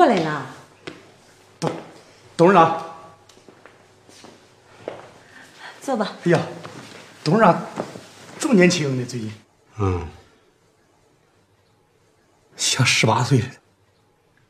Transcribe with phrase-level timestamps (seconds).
[0.00, 0.46] 过来了，
[1.60, 1.70] 董
[2.34, 2.82] 董事长，
[5.82, 6.16] 坐吧。
[6.24, 6.40] 哎呀，
[7.22, 7.62] 董事长
[8.38, 9.30] 这么年轻呢，最近
[9.78, 10.08] 嗯，
[12.56, 13.54] 像十八岁似的。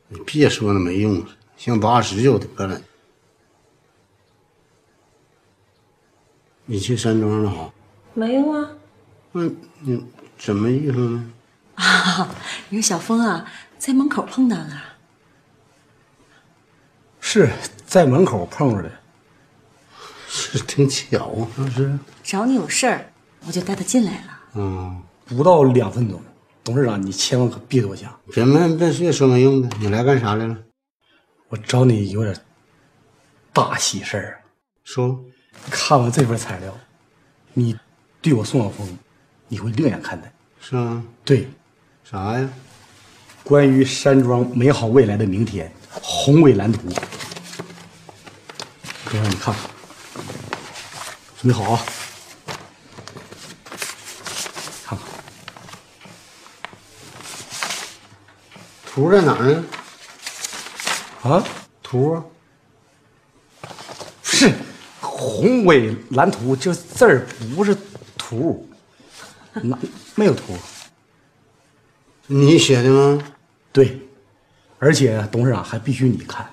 [0.07, 2.81] 你别说那没用，像八十就得了。
[6.67, 7.73] 你去山庄了哈？
[8.15, 8.71] 没有啊。
[9.33, 10.07] 那你
[10.39, 11.33] 怎么意思呢？
[11.75, 12.33] 啊，
[12.69, 14.81] 你说小峰啊，在门口碰到的。
[17.33, 17.49] 是
[17.87, 18.91] 在门口碰着的。
[20.27, 21.99] 是挺巧啊，是是。
[22.25, 23.13] 找你有事儿，
[23.47, 24.41] 我就带他进来了。
[24.55, 26.21] 嗯，不到两分钟，
[26.65, 28.13] 董事长，你千万可别多想。
[28.33, 30.59] 别别别别说没用的，你来干啥来了？
[31.51, 32.37] 我找你有点
[33.53, 34.43] 大喜事儿。
[34.83, 35.25] 说，
[35.71, 36.77] 看完这份材料，
[37.55, 37.79] 你
[38.21, 38.99] 对我宋晓峰，
[39.47, 40.33] 你会另眼看待。
[40.61, 41.05] 是吗？
[41.25, 41.49] 对，
[42.03, 42.51] 啥呀？
[43.45, 46.89] 关于山庄美好未来的明天，宏伟蓝图，
[49.05, 49.71] 哥让你看看，
[51.41, 51.83] 准备好啊！
[54.85, 55.09] 看看，
[58.87, 59.65] 图在哪儿呢？
[61.23, 61.45] 啊，
[61.83, 62.23] 图
[64.23, 64.53] 是
[65.01, 67.77] 宏伟蓝图，这字儿不是
[68.17, 68.69] 图，
[69.55, 69.77] 哪
[70.15, 70.57] 没有图？
[72.27, 73.23] 你写的吗？
[73.73, 74.01] 对，
[74.83, 76.49] 而且董事长还必须你看。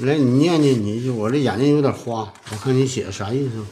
[0.00, 3.62] 来，你念念，你我这眼睛有点花，我看你写的啥意思？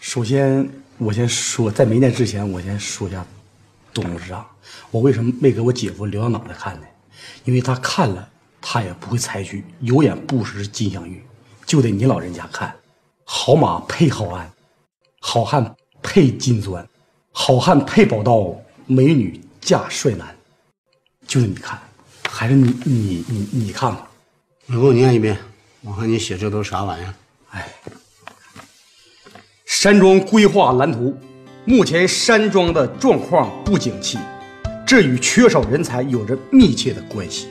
[0.00, 3.24] 首先，我先说，在没念之前，我先说一下，
[3.94, 4.44] 董事长，
[4.90, 6.86] 我为什么没给我姐夫留到脑袋看呢？
[7.44, 8.28] 因为他看了，
[8.60, 11.22] 他也不会采取有眼不识金镶玉，
[11.64, 12.74] 就得你老人家看。
[13.24, 14.50] 好马配好鞍，
[15.20, 16.84] 好汉配金砖，
[17.30, 20.36] 好汉配宝刀，美女嫁帅男，
[21.30, 21.78] 就是你看，
[22.28, 24.02] 还是你你你你看看。
[24.66, 25.38] 你给我念一遍，
[25.82, 27.14] 我看你写这都是啥玩意儿？
[27.52, 27.68] 哎，
[29.64, 31.16] 山庄规划蓝图，
[31.64, 34.18] 目前山庄的状况不景气，
[34.84, 37.46] 这与缺少人才有着密切的关系。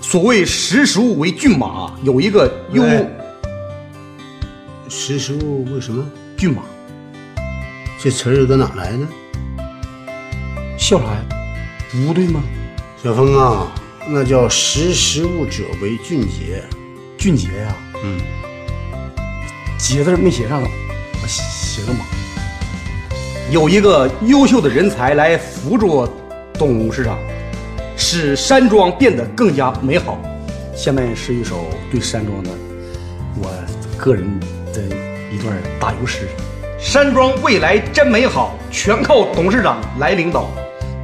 [0.00, 3.04] 所谓识时务为骏马，有一个优喂
[4.88, 6.08] 识时务为什么？
[6.36, 6.62] 骏马，
[8.00, 9.08] 这词儿搁哪来的？
[10.78, 11.24] 笑啥呀？
[11.92, 12.42] 不对吗？
[13.02, 13.70] 小峰啊，
[14.08, 16.64] 那叫识时务者为俊杰。
[17.18, 18.18] 俊杰呀、嗯，
[19.78, 22.00] 杰字没写上，我写个马。
[23.50, 26.08] 有一个优秀的人才来辅助
[26.54, 27.18] 董事长，
[27.94, 30.18] 使山庄变得更加美好。
[30.74, 32.50] 下面是一首对山庄的
[33.36, 33.50] 我
[33.98, 34.40] 个人
[34.72, 34.80] 的
[35.30, 36.26] 一段打油诗：
[36.80, 40.48] 山庄未来真美好，全靠董事长来领导。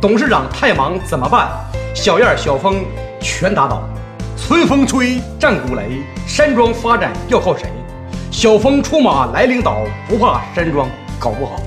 [0.00, 1.48] 董事长太忙怎么办？
[1.92, 2.84] 小燕、小峰
[3.20, 3.82] 全打倒。
[4.36, 7.66] 春风吹，战鼓擂，山庄发展要靠谁？
[8.30, 10.88] 小峰出马来领导，不怕山庄
[11.18, 11.60] 搞不好。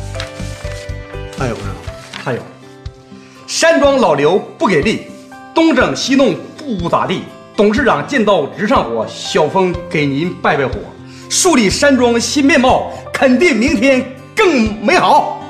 [1.37, 1.75] 还有呢？
[2.23, 2.39] 还有，
[3.47, 5.07] 山庄老刘不给力，
[5.53, 7.23] 东整西弄不咋地。
[7.57, 10.75] 董事长见到直上火，小峰给您拜拜火，
[11.29, 15.40] 树立山庄新面貌，肯定明天更美好。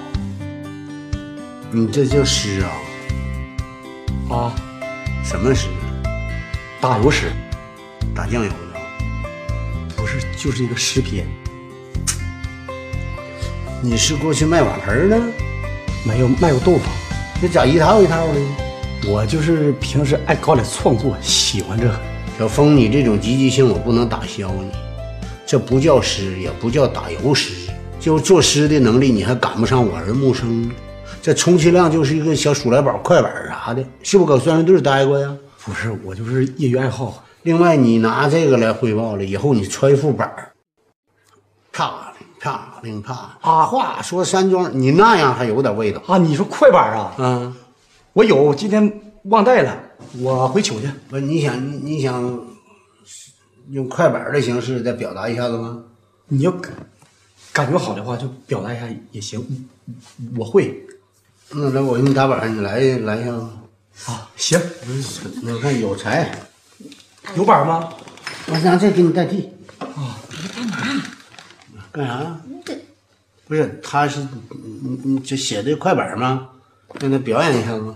[1.73, 2.61] 你这叫诗
[4.29, 4.35] 啊？
[4.35, 4.55] 啊，
[5.23, 5.69] 什么诗？
[6.81, 7.31] 打油诗
[8.13, 9.95] 打酱油的？
[9.95, 11.25] 不是就是一个诗篇，
[13.81, 15.17] 你是过去卖瓦盆的？
[16.05, 16.81] 没有卖过豆腐。
[17.41, 18.33] 那咋一套一套的？
[19.07, 21.97] 我就是平时爱搞点创作，喜欢这个。
[22.37, 24.71] 小峰，你这种积极性我不能打消你，
[25.45, 30.73] 这不叫诗，也不叫打油诗，就作诗的能力你还赶不上我儿木生呢。
[31.21, 35.37] 这充其量就是一个小鼠来宝、快板啥的，是不是搁宣传队待过呀？
[35.63, 37.23] 不是，我就是业余爱好。
[37.43, 40.51] 另外，你拿这个来汇报了，以后你揣副板儿，
[41.71, 47.13] 啪铃啪铃啪啊话说山庄，你那样还有点味道啊，你说快板啊？
[47.19, 47.55] 嗯。
[48.13, 48.91] 我有，今天
[49.25, 49.77] 忘带了，
[50.19, 50.89] 我回取去。
[51.07, 52.45] 不，你想你你想
[53.69, 55.83] 用快板的形式再表达一下子吗？
[56.27, 56.73] 你要感
[57.53, 59.67] 感觉好的话，就表达一下也行。
[60.35, 60.83] 我会。
[61.53, 63.47] 那来，我给你打板，你来来一下子。
[64.05, 64.59] 啊，行，
[65.43, 66.31] 那我看有才，
[67.35, 67.89] 有板吗？
[68.47, 69.49] 我拿这给你代替。
[69.79, 70.17] 啊，
[70.55, 71.01] 干嘛？
[71.91, 72.41] 干啥？
[72.63, 72.73] 这
[73.47, 76.47] 不是，他是你你这写的快板吗？
[77.01, 77.93] 让他表演一下子。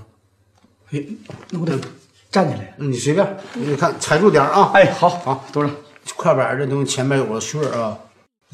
[0.91, 1.01] 哎，
[1.49, 1.79] 那我得
[2.29, 2.73] 站起来。
[2.77, 4.71] 你随便，你看踩住点啊。
[4.73, 5.71] 哎，好好，多少？
[6.17, 7.97] 快板这东西前面有个旋儿啊，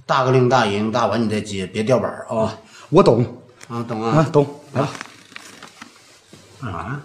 [0.05, 2.55] 大个令大引大完你再接，别掉板啊。
[2.89, 3.25] 我懂
[3.67, 4.29] 啊，懂啊，啊。
[4.31, 4.60] 懂。
[4.73, 4.89] 来吧，
[6.61, 7.01] 啊，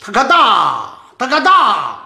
[0.00, 1.50] 他个大，他个大。
[1.50, 2.03] 山，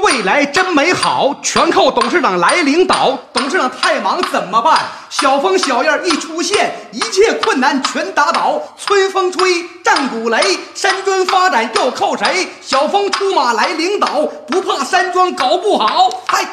[0.00, 3.18] 未来真美好，全靠董事长来领导。
[3.32, 4.78] 董事长太忙怎么办？
[5.10, 8.62] 小风小燕一出现，一切困难全打倒。
[8.76, 12.48] 春风吹，战鼓擂，山庄发展要靠谁？
[12.60, 16.08] 小风出马来领导，不怕山庄搞不好。
[16.26, 16.46] 嗨，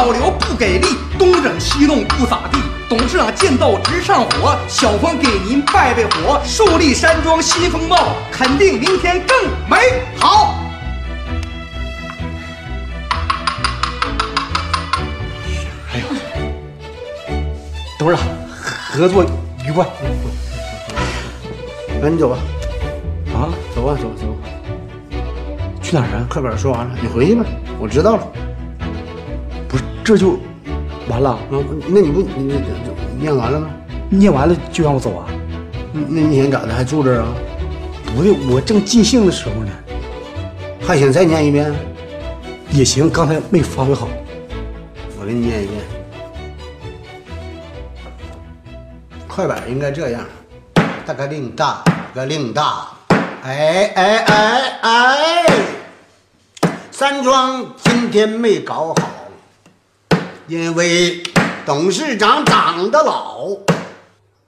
[0.00, 0.86] 老刘不给力，
[1.18, 2.58] 东整西弄不咋地。
[2.88, 9.76] 董事长见到直上火，小芳给您拜拜火，树立山庄新风貌，肯定明天更美
[10.16, 10.54] 好。
[15.92, 16.06] 哎呦，
[17.98, 18.24] 董事长，
[18.90, 19.22] 合作
[19.66, 19.86] 愉快
[22.00, 22.38] 那你走吧，
[23.34, 23.52] 啊！
[23.74, 24.48] 走吧，走吧走吧。
[25.82, 26.26] 去哪儿啊？
[26.30, 27.44] 快板说完了，你回去吧。
[27.78, 28.26] 我知道了。
[30.10, 30.36] 这就
[31.08, 31.30] 完了？
[31.30, 31.38] 啊，
[31.86, 32.60] 那你不你
[33.16, 33.70] 念完了吗？
[34.08, 35.24] 念完了就让我走啊？
[35.92, 36.74] 那那你想咋的？
[36.74, 37.28] 还住这儿啊？
[38.06, 39.70] 不对，我正尽兴的时候呢。
[40.84, 41.72] 还想再念一遍？
[42.72, 44.08] 也行，刚才没发挥好。
[45.20, 45.80] 我给你念一遍。
[49.28, 50.26] 快板应该这样：
[51.06, 52.88] 大个令大个令大，
[53.44, 55.46] 哎哎哎哎，
[56.90, 58.94] 山庄今天没搞好，
[60.50, 61.22] 因为
[61.64, 63.46] 董事长长得老。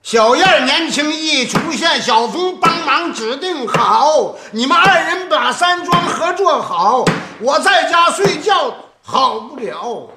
[0.01, 7.05] 小燕年轻一出现，小峰帮忙指定好，你们二人把山庄合作好，
[7.39, 10.09] 我在家睡觉好不了。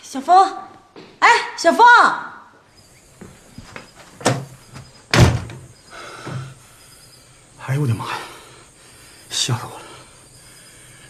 [0.00, 0.56] 小峰，
[1.18, 1.84] 哎，小峰，
[7.66, 8.12] 哎呦我的妈呀！
[9.28, 9.84] 吓死我了！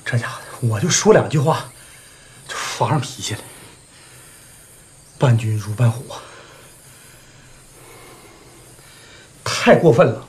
[0.07, 1.80] 这家伙，我就说两句话，就
[2.57, 3.41] 发上脾气了。
[5.19, 6.23] 伴君如伴虎啊，
[9.45, 10.27] 太过分了！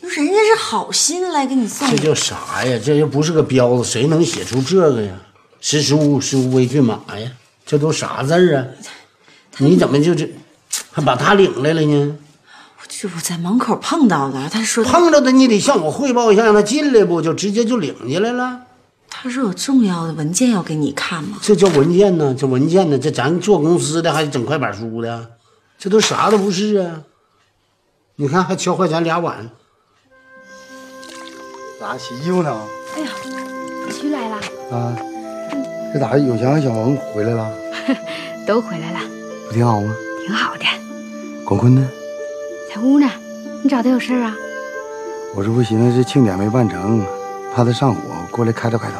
[0.00, 2.80] 人家是好心来给你送这叫啥呀？
[2.84, 5.20] 这又不是个彪子，谁能写出这个呀？
[5.60, 7.32] 识书书威骏马呀，
[7.66, 8.64] 这都啥字儿啊？
[9.58, 10.30] 你怎么就这
[10.92, 12.16] 还把他领来了呢？
[12.96, 18.60] 这我在门口碰到的，他说碰着的你得向我汇报一下，让他进来不就直接就领进来了？
[19.10, 21.38] 他说有重要的文件要给你看吗？
[21.42, 22.34] 这叫文件呢？
[22.38, 22.98] 这文件呢？
[22.98, 25.32] 这咱做公司的还整快板书的，
[25.76, 27.02] 这都啥都不是啊！
[28.16, 29.50] 你看还敲坏咱俩碗，
[31.80, 32.56] 咋洗衣服呢？
[32.96, 33.08] 哎呀，
[33.90, 34.36] 徐来了，
[34.70, 34.96] 啊，
[35.92, 37.52] 这咋有强和小萌回来了？
[38.46, 39.00] 都回来了，
[39.48, 39.94] 不挺好吗？
[40.24, 40.64] 挺好的。
[41.44, 41.86] 广坤呢？
[42.74, 43.08] 在屋呢，
[43.62, 44.34] 你找他有事啊？
[45.36, 47.00] 我这不寻思这庆典没办成，
[47.54, 48.00] 怕他上火，
[48.32, 48.96] 过来开导开导。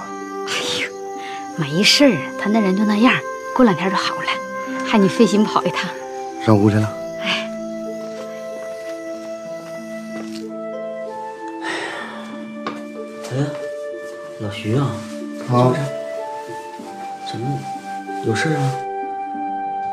[0.46, 0.88] 哎呦，
[1.56, 3.12] 没事儿，他那人就那样，
[3.52, 4.28] 过两天就好了，
[4.86, 5.90] 害你费心跑一趟。
[6.46, 6.88] 上屋去了？
[7.20, 7.50] 哎，
[13.32, 13.36] 哎，
[14.38, 14.86] 老徐啊，
[15.50, 15.74] 啊，
[17.28, 17.58] 怎么
[18.24, 18.70] 有事啊？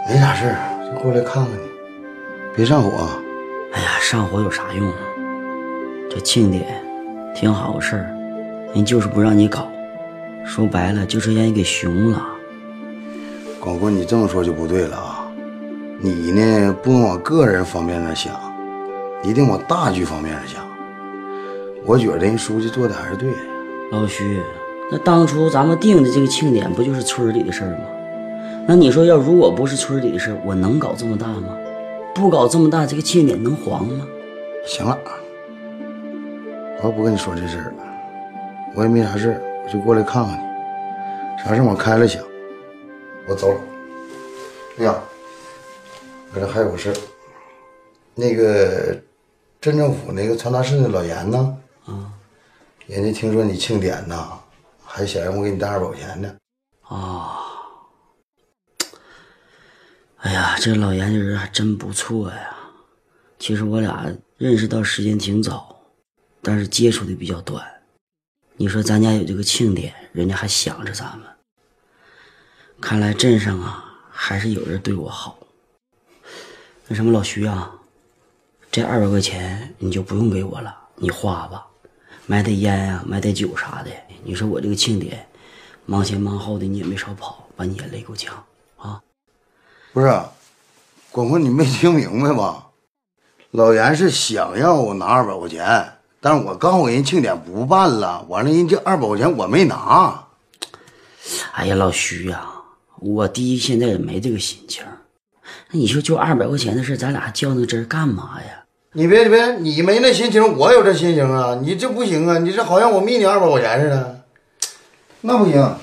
[0.07, 1.57] 没啥事儿，就过来看看你，
[2.55, 3.09] 别上火。
[3.71, 4.97] 哎呀，上火有啥用啊？
[6.09, 6.83] 这庆典
[7.33, 8.13] 挺好个事儿，
[8.75, 9.67] 人就是不让你搞，
[10.45, 12.21] 说白了就是让你给熊了。
[13.61, 15.25] 广坤，你这么说就不对了啊！
[15.99, 18.33] 你呢，不能往个人方面上想，
[19.23, 20.65] 一定往大局方面上想。
[21.85, 23.37] 我觉得人书记做的还是对的。
[23.91, 24.41] 老徐，
[24.91, 27.85] 那当初咱们定的这个庆典不就是村里的事儿吗？
[28.67, 31.55] 那你说要如果不是村里的事儿，我能搞这么大吗？
[32.13, 34.05] 不搞这么大，这个庆典能黄吗？
[34.65, 34.97] 行了，
[36.83, 37.77] 我不跟你说这事儿了，
[38.75, 40.51] 我也没啥事儿，我就过来看看你。
[41.43, 42.23] 啥事往开了想，
[43.27, 43.61] 我走了。
[44.77, 44.95] 哎呀，
[46.33, 46.95] 我这还有个事儿，
[48.13, 48.95] 那个
[49.59, 51.57] 镇政府那个传达室的老严呢？
[51.85, 52.13] 啊，
[52.85, 54.15] 人家听说你庆典呢，
[54.83, 56.31] 还想让我给你带二百块钱呢。
[56.83, 57.39] 啊，
[60.21, 62.55] 哎呀，这老严这人还真不错呀。
[63.39, 64.05] 其实我俩
[64.37, 65.75] 认识到时间挺早，
[66.43, 67.65] 但是接触的比较短。
[68.55, 71.27] 你说咱家有这个庆典，人家还想着咱们。
[72.79, 75.39] 看来镇上啊，还是有人对我好。
[76.87, 77.73] 那什么，老徐啊，
[78.71, 81.65] 这二百块钱你就不用给我了，你花吧，
[82.27, 83.89] 买点烟啊，买点酒啥的。
[84.23, 85.25] 你说我这个庆典。
[85.87, 88.41] 忙前忙后的，你也没少跑，把你也累够呛
[88.77, 89.01] 啊！
[89.93, 90.07] 不是，
[91.11, 92.67] 广坤，你没听明白吧？
[93.51, 100.23] 老严是想要我拿二百块钱，但是我告诉人庆典不办了，完了人这二百块钱我没拿。
[101.51, 102.47] 哎呀，老徐呀，
[102.99, 104.81] 我第一现在也没这个心情。
[105.71, 108.63] 那你说就二百块钱的事，咱俩还较那真干嘛呀？
[108.93, 111.59] 你别别，你没那心情，我有这心情啊！
[111.61, 112.37] 你这不行啊！
[112.37, 114.23] 你这好像我密你二百块钱似的。
[115.19, 115.75] 那不行，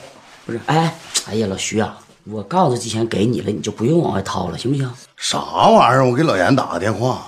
[0.47, 0.95] 不是，哎，
[1.27, 1.99] 哎呀，老徐啊，
[2.31, 4.91] 我告诉这钱给你了，你就不用往外掏了，行不行？
[5.17, 6.05] 啥玩意儿？
[6.07, 7.23] 我给老严打个电话。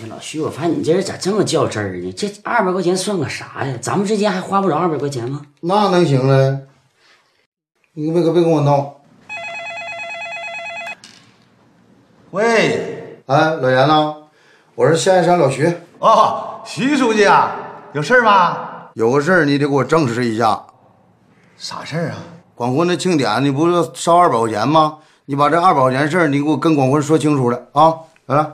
[0.00, 2.12] 哎，老徐，我发现你这人咋这么较真儿呢？
[2.12, 3.76] 这二百块钱算个啥呀？
[3.80, 5.42] 咱们之间还花不着二百块钱吗？
[5.60, 6.58] 那能行嘞？
[7.94, 8.94] 你别可别跟我闹。
[12.30, 14.14] 喂，哎，老严呐，
[14.76, 15.72] 我是象牙山老徐。
[15.98, 17.56] 哦，徐书记啊，
[17.92, 18.90] 有事吗？
[18.94, 20.60] 有个事儿，你得给我证实一下。
[21.56, 22.16] 啥事儿啊？
[22.54, 24.98] 广坤的庆典，你不是烧二百块钱吗？
[25.26, 27.94] 你把这二百块钱事儿，你给我跟广坤说清楚了啊！
[28.26, 28.46] 来来，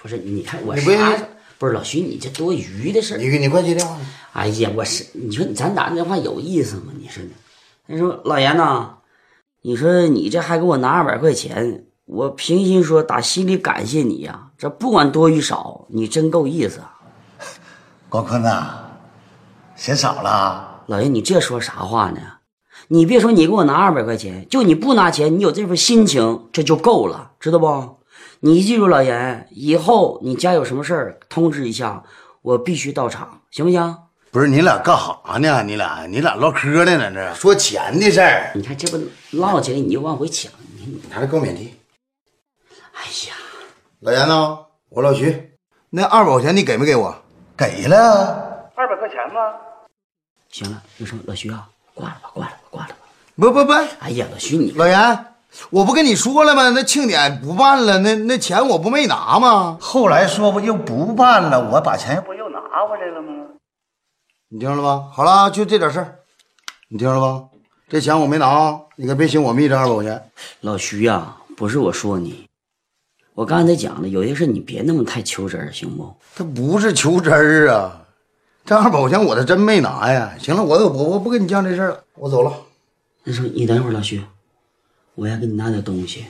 [0.00, 1.12] 不是，你看我啥？
[1.58, 3.18] 不是老徐，你这多余的事儿。
[3.18, 3.96] 你你快接电话。
[4.32, 6.92] 哎呀，我是你说咱打电话有意思吗？
[6.98, 7.30] 你说呢？
[7.86, 8.94] 你说老严呐，
[9.60, 14.48] 你说你这还给我拿二百块钱，我平心说打心里感谢你呀。
[14.56, 16.80] 这不管多与少，你真够意思。
[18.08, 18.70] 广坤呐，
[19.76, 20.82] 嫌少了。
[20.86, 22.20] 老爷，你这说啥话呢？
[22.92, 27.98] 你别说你给我拿二百块钱，就你不拿钱，你有这份心情，这就够了，知道不？
[28.40, 32.02] 你记住，老严，以后你家有什么事儿，通知一下，
[32.42, 33.96] 我必须到场，行不行？
[34.32, 35.62] 不是你俩干啥呢？
[35.62, 38.50] 你俩你俩唠嗑呢，在这说钱的事儿。
[38.56, 39.00] 你看这不
[39.36, 41.72] 唠起来，你就往回抢，你拿着高免提。
[42.92, 43.36] 哎呀，
[44.00, 45.52] 老严呢，我老徐，
[45.90, 47.14] 那二百块钱你给没给我？
[47.56, 48.68] 给了。
[48.74, 49.40] 二百块钱吗？
[50.50, 51.68] 行了，那什么，老徐啊，
[52.00, 52.96] 挂了吧，挂了吧，挂了吧。
[53.36, 55.24] 不不不，哎呀，老徐你老严，
[55.68, 56.70] 我不跟你说了吗？
[56.70, 59.76] 那庆典不办了，那那钱我不没拿吗？
[59.80, 63.46] 后来说不又不办了，我把钱不又拿回来了吗？
[64.48, 65.08] 你听着了吧？
[65.12, 66.18] 好了，就这点事儿，
[66.88, 67.44] 你听着了吧？
[67.88, 70.30] 这钱我没拿，你可别寻我密这二百块钱。
[70.60, 72.46] 老徐呀，不是我说你，
[73.34, 76.16] 我刚才讲了，有些事你别那么太求真儿，行不？
[76.34, 77.99] 他不是求真儿啊。
[78.70, 80.32] 这二百块钱我是真没拿呀！
[80.38, 82.52] 行了，我我我不跟你犟这事了，我走了。
[83.24, 84.22] 那什么，你等会儿，老徐，
[85.16, 86.26] 我要给你拿点东西。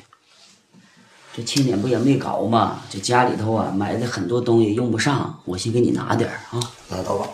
[1.35, 2.81] 这庆典不也没搞吗？
[2.89, 6.59] 这家里头啊买的很多东西用不上，我先给你拿点啊。
[6.89, 7.29] 拿走吧，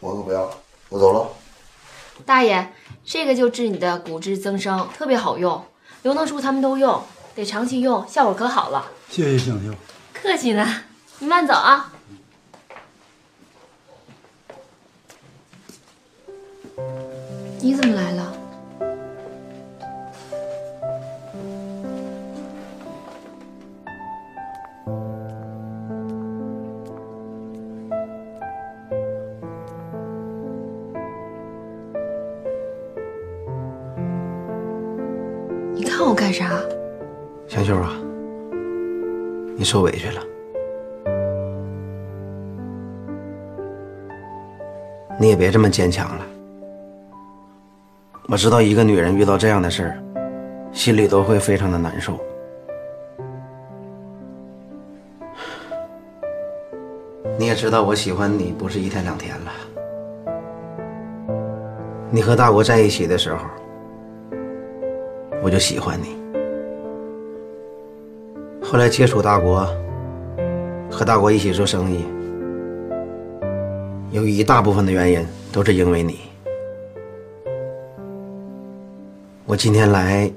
[0.00, 0.56] 我可不要了，
[0.88, 1.28] 我走了。
[2.24, 2.72] 大爷，
[3.04, 5.62] 这个就治你的骨质增生，特别好用，
[6.04, 7.02] 刘能叔他们都用，
[7.34, 8.86] 得长期用，效果可好了。
[9.10, 9.74] 谢谢香秀。
[10.14, 10.66] 客气呢，
[11.18, 11.92] 你慢走啊。
[17.60, 18.32] 你怎么来了？
[35.74, 36.50] 你看我干啥？
[37.48, 37.92] 香秀啊，
[39.56, 40.22] 你受委屈了。
[45.20, 46.24] 你也别这么坚强了。
[48.30, 49.98] 我知道一个女人遇到这样的事儿，
[50.70, 52.20] 心里都会非常的难受。
[57.38, 59.50] 你也知道我喜欢你不是一天两天了。
[62.10, 63.46] 你和大国在一起的时候，
[65.42, 66.14] 我就喜欢你。
[68.62, 69.66] 后来接触大国，
[70.90, 72.04] 和大国一起做生意，
[74.10, 76.27] 有一大部分的原因都是因为你。
[79.48, 80.30] 我今天来，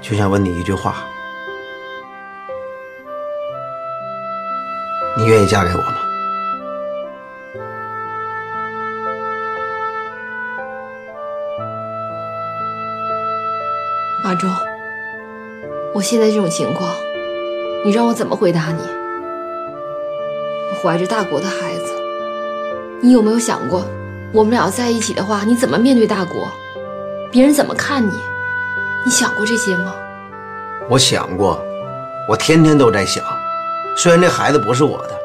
[0.00, 0.94] 就想问你一句话：
[5.18, 5.94] 你愿意嫁给我吗？
[14.22, 14.48] 马忠，
[15.92, 16.94] 我现在这种情况，
[17.84, 18.82] 你让我怎么回答你？
[20.70, 21.92] 我怀着大国的孩子，
[23.00, 23.84] 你有没有想过，
[24.32, 26.48] 我们俩要在一起的话，你怎么面对大国？
[27.32, 28.12] 别人怎么看你？
[29.06, 29.94] 你想过这些吗？
[30.86, 31.64] 我想过，
[32.28, 33.24] 我天天都在想。
[33.96, 35.18] 虽然这孩子不是我的，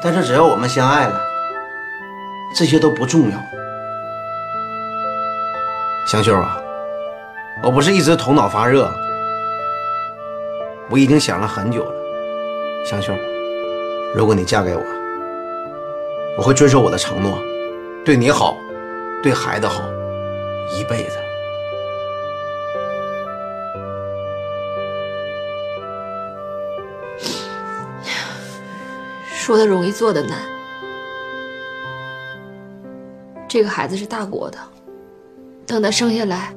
[0.00, 1.20] 但是只要我们相爱了，
[2.56, 3.36] 这些都不重要。
[6.06, 6.56] 香秀啊，
[7.60, 8.88] 我不是一直头脑发热，
[10.90, 11.92] 我已经想了很久了。
[12.88, 13.12] 香秀，
[14.14, 14.82] 如果你嫁给我，
[16.38, 17.36] 我会遵守我的承诺，
[18.04, 18.56] 对你好，
[19.24, 19.82] 对孩子好，
[20.72, 21.18] 一辈子。
[29.26, 30.38] 说的容易，做的难。
[33.46, 34.58] 这个孩子是大国的，
[35.66, 36.52] 等他生下来，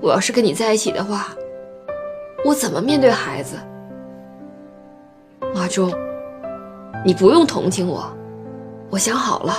[0.00, 1.28] 我要是跟你在一起的话，
[2.44, 3.56] 我怎么面对孩子？
[5.54, 5.92] 马忠，
[7.04, 8.10] 你不用同情我，
[8.88, 9.54] 我想好了，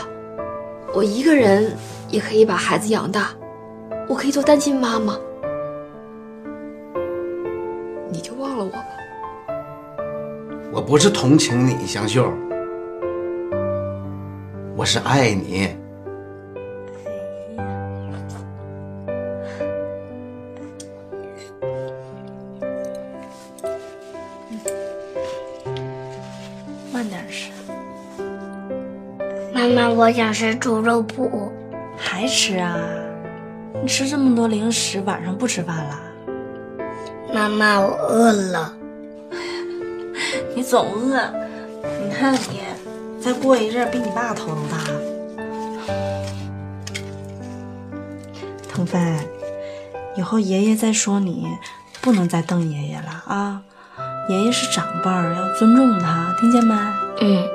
[0.91, 1.71] 我一个人
[2.09, 3.29] 也可以把孩子养大，
[4.11, 5.17] 我可以做单亲妈妈，
[8.09, 8.85] 你就忘了我吧。
[10.69, 12.29] 我不是同情你，香秀。
[14.75, 15.69] 我是爱你。
[26.91, 27.49] 慢点吃。
[29.53, 31.49] 妈妈，我想吃猪肉脯。
[31.95, 32.77] 还吃啊？
[33.81, 35.99] 你吃这么多零食，晚上不吃饭了？
[37.33, 38.73] 妈妈，我饿了。
[40.55, 41.19] 你总饿。
[42.03, 42.61] 你看你。
[43.19, 44.77] 再过一阵，比你爸头都大。
[48.67, 48.99] 腾飞，
[50.15, 51.47] 以后爷爷再说你，
[52.01, 53.61] 不能再瞪爷爷了啊！
[54.27, 56.73] 爷爷是长辈儿，要尊重他，听见没？
[57.21, 57.47] 嗯。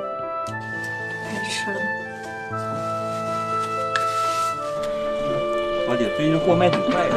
[0.47, 1.81] 该吃了。
[5.87, 7.15] 老姐，最近货卖挺快的。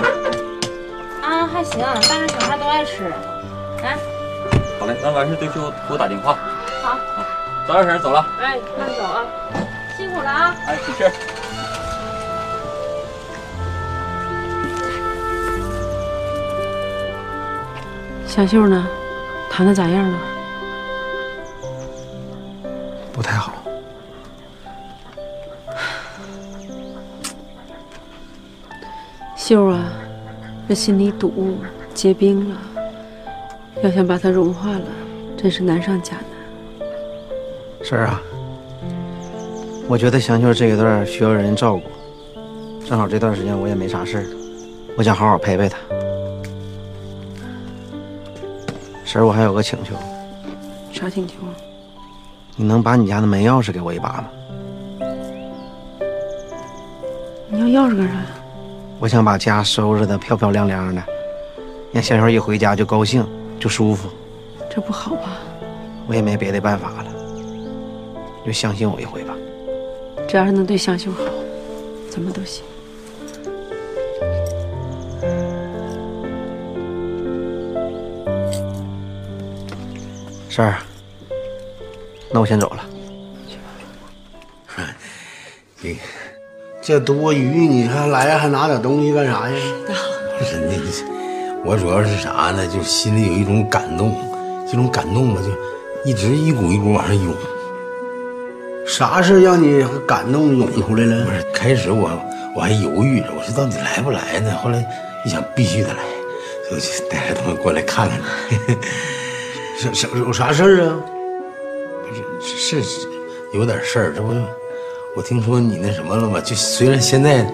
[1.27, 3.13] 啊，还行，大人小孩都爱吃。
[3.83, 3.99] 来。
[4.79, 5.55] 好嘞，那完事对秀
[5.89, 6.39] 给我打电话。
[6.81, 6.97] 好。
[7.67, 8.25] 早点婶，走了。
[8.41, 9.27] 哎，慢走啊，
[9.97, 10.55] 辛苦了啊。
[10.69, 11.11] 哎，没事。
[18.25, 18.87] 小秀呢？
[19.51, 20.19] 谈的咋样了？
[29.51, 29.93] 秀啊，
[30.69, 31.57] 这心里堵
[31.93, 32.57] 结冰了，
[33.83, 34.85] 要想把它融化了，
[35.37, 36.89] 真是难上加难。
[37.83, 38.23] 婶儿啊，
[39.89, 41.83] 我觉得香秀这一段需要人照顾，
[42.87, 44.27] 正好这段时间我也没啥事儿，
[44.97, 45.77] 我想好好陪陪她。
[49.05, 49.97] 婶儿，我还有个请求。
[50.93, 51.51] 啥请求啊？
[52.55, 54.31] 你能把你家的门钥匙给我一把吗？
[57.49, 58.27] 你要钥匙干啥呀？
[59.01, 61.03] 我想把家收拾得漂漂亮亮的，
[61.91, 63.27] 让香秀一回家就高兴，
[63.59, 64.11] 就舒服。
[64.71, 65.39] 这不好吧？
[66.07, 67.07] 我也没别的办法了。
[68.45, 69.35] 就相信我一回吧，
[70.29, 71.21] 只要是能对香秀好，
[72.11, 72.63] 怎么都行。
[80.51, 80.77] 婶儿，
[82.31, 82.85] 那我先走了。
[83.49, 84.85] 去吧。
[85.81, 85.97] 你
[86.83, 89.57] 这多余，你看来还拿点东西干啥呀？
[90.39, 90.75] 不是那，
[91.63, 92.67] 我主要是啥呢？
[92.67, 94.17] 就心里有一种感动，
[94.67, 97.35] 这种感动吧，就一直一股一股往上涌。
[98.87, 101.27] 啥事让你感动涌出来了？
[101.27, 102.11] 不是，开始我
[102.57, 104.51] 我还犹豫着，我说到底来不来呢？
[104.63, 104.83] 后来
[105.27, 105.97] 一想，必须得来，
[106.71, 108.57] 所以就带着他们过来看看你。
[109.79, 110.97] 啥啥有啥事儿啊？
[112.09, 113.07] 不是是
[113.53, 114.33] 有点事儿，这不
[115.17, 116.41] 我听说你那什么了吗？
[116.41, 117.45] 就虽然现在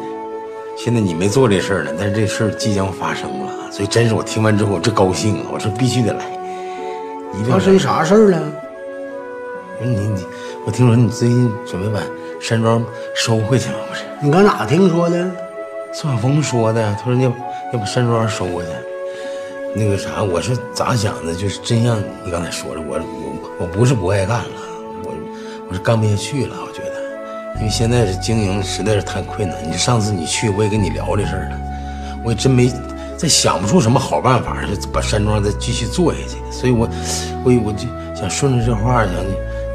[0.77, 5.47] 现在你没做这事儿呢，但是这事儿即将发生了，所以真是我听完之后这高兴啊！
[5.53, 6.25] 我说必须得来。
[7.49, 8.53] 发生啥事儿了？
[9.79, 10.25] 不是你你。
[10.66, 12.01] 我听说你最近准备把
[12.40, 14.03] 山庄收回去了，不是？
[14.21, 15.31] 你搁哪听说的？
[15.95, 16.95] 宋晓峰说的。
[17.03, 17.33] 他说要
[17.73, 18.71] 要把山庄收回去。
[19.75, 21.35] 那个啥，我是咋想的？
[21.35, 24.61] 就是真像你刚才说的，我我我不是不爱干了，
[25.05, 25.14] 我
[25.69, 26.57] 我是干不下去了。
[26.66, 26.86] 我觉得，
[27.59, 29.57] 因为现在是经营实在是太困难。
[29.71, 31.59] 你上次你去，我也跟你聊这事儿了，
[32.25, 32.73] 我也真没
[33.16, 36.37] 再想不出什么好办法，就把山庄再继续做下去。
[36.51, 36.88] 所以我
[37.45, 39.12] 我我就想顺着这话想。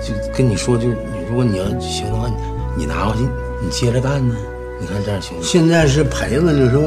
[0.02, 0.96] 就跟你说，就你
[1.30, 2.34] 如果你要行的话，你
[2.76, 3.30] 你拿回去，
[3.62, 4.36] 你接着干呢。
[4.80, 5.44] 你看这样行吗？
[5.44, 6.84] 现在是赔了呢，是不？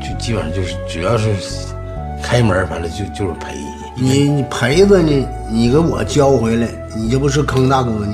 [0.00, 1.28] 就基本上就是，只要是
[2.20, 3.54] 开门，反正就就是赔。
[3.94, 6.66] 你你陪着呢，你给我交回来，
[6.96, 8.12] 你这不是坑大哥呢？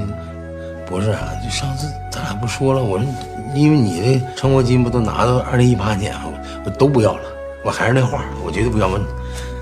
[0.89, 3.07] 不是啊，就上次咱俩不说了，我说
[3.55, 6.25] 因为你的成活金不都拿到二零一八年啊，
[6.65, 7.21] 我都不要了。
[7.63, 8.99] 我还是那话，我绝对不要问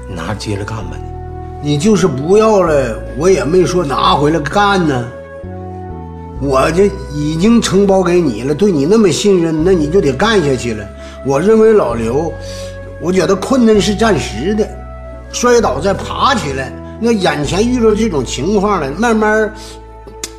[0.09, 0.93] 你，拿着接着干吧
[1.63, 1.71] 你。
[1.73, 5.05] 你就是不要了，我也没说拿回来干呢。
[6.41, 10.87] 我这已经承包给你了，对你那么信任，那你就得干下去了。
[11.25, 12.33] 我认为老刘，
[13.01, 14.69] 我觉得困难是暂时的，
[15.33, 16.71] 摔倒再爬起来。
[17.01, 19.53] 那眼前遇到这种情况了，慢慢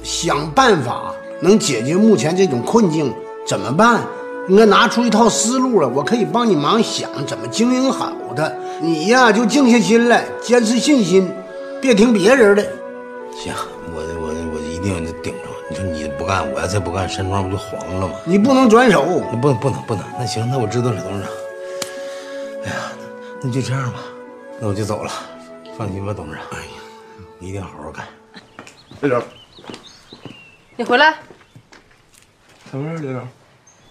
[0.07, 3.13] 想办法能解决目前这种困境，
[3.45, 4.01] 怎么办？
[4.47, 8.57] 应该拿出一套思路了，我可以帮你忙想怎么经营好的。
[8.81, 11.29] 你呀，就静下心来，坚持信心，
[11.81, 12.63] 别听别人的。
[13.35, 13.53] 行，
[13.93, 15.39] 我我我一定顶着。
[15.69, 18.13] 你说你不干，我要再不干，山庄不就黄了吗？
[18.23, 19.03] 你不能转手，
[19.41, 20.01] 不能不能不能。
[20.17, 21.29] 那行，那我知道了，董事长。
[22.63, 22.75] 哎呀，
[23.41, 23.99] 那就这样吧，
[24.57, 25.11] 那我就走了。
[25.77, 26.41] 放心吧，董事长。
[26.51, 26.71] 哎呀，
[27.41, 28.05] 一定好好干。
[29.01, 29.27] 刘总，
[30.75, 31.15] 你回来。
[32.69, 33.27] 什么事，刘总？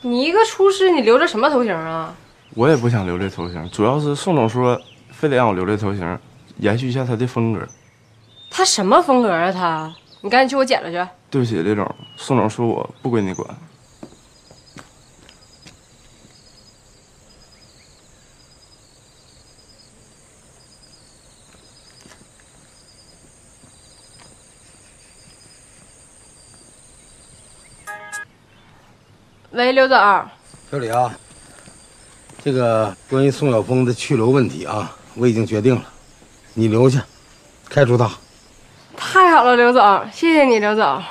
[0.02, 2.14] 你一个厨师，你留着什么头型啊？
[2.54, 6.18] 我也不想留这头型，主要是宋总说非得让我留这头型，
[6.58, 7.66] 延续一下他的风格。
[8.50, 9.50] 他什么风格啊？
[9.50, 11.10] 他，你赶紧去给我剪了去。
[11.28, 13.48] 对不起，刘总，宋总说我不归你管。
[29.56, 29.96] 喂，刘总。
[30.70, 31.10] 小李啊，
[32.44, 35.82] 这个关于宋晓峰的去留问题啊，我已经决定了，
[36.52, 37.02] 你留下，
[37.66, 38.10] 开除他。
[38.98, 41.02] 太好了，刘总，谢谢你，刘总，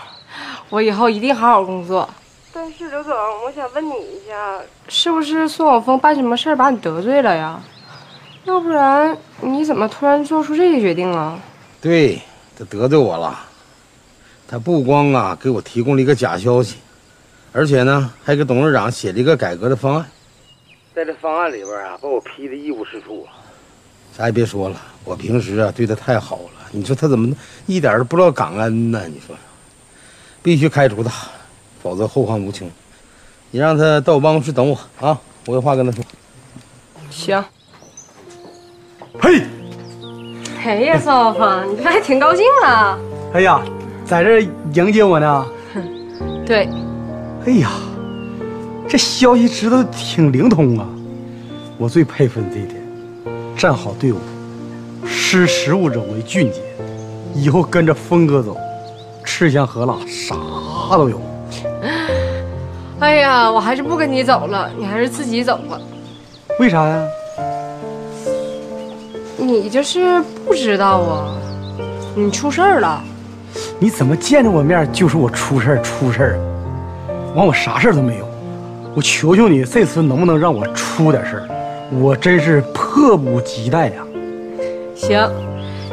[0.69, 2.07] 我以后一定好好工作。
[2.53, 7.59] 但是刘总，我想问你一下，是不是宋晓峰办什么事儿把你得罪了呀？
[8.43, 11.39] 要不然你怎么突然做出这个决定啊？
[11.81, 12.21] 对
[12.55, 13.39] 他得罪我了，
[14.47, 16.75] 他不光啊给我提供了一个假消息，
[17.57, 20.05] 而且呢还给董事长写了一个改革的方案，
[20.93, 23.31] 在这方案里边啊把我批的一无是处啊。
[24.15, 27.33] 啥也别说了，我平时啊对他太好了，你说他怎么
[27.65, 29.01] 一点都不知道感恩呢？
[29.07, 29.33] 你说，
[30.43, 31.09] 必须开除他，
[31.81, 32.69] 否则后患无穷。
[33.51, 36.03] 你让他到我办公室等我啊，我有话跟他说。
[37.09, 37.41] 行。
[39.21, 39.41] 嘿，
[40.61, 42.99] 哎呀，宋晓峰，你这还挺高兴啊？
[43.33, 43.63] 哎呀，
[44.03, 44.41] 在这
[44.73, 45.47] 迎接我呢。
[46.45, 46.67] 对。
[47.45, 47.69] 哎呀，
[48.89, 50.87] 这消息知道挺灵通啊！
[51.77, 52.81] 我最佩服你这一点，
[53.55, 54.17] 站好队伍，
[55.05, 56.61] 识时务者为俊杰。
[57.35, 58.57] 以后跟着峰哥走，
[59.23, 60.35] 吃香喝辣，啥
[60.97, 61.21] 都有。
[62.99, 65.79] 哎呀，我还是不跟你走了，你还是自己走吧。
[66.59, 67.03] 为啥呀？
[69.37, 71.37] 你这是不知道啊？
[72.15, 73.03] 你出事儿了？
[73.77, 76.41] 你怎么见着我面就说我出事儿出事儿啊？
[77.35, 78.27] 完我啥事儿都没有。
[78.95, 81.47] 我求求你，这次能不能让我出点事儿？
[81.99, 84.01] 我真是迫不及待呀！
[84.95, 85.29] 行，